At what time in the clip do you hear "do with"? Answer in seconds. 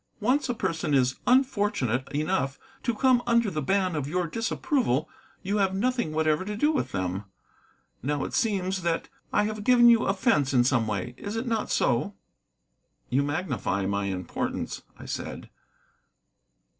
6.57-6.91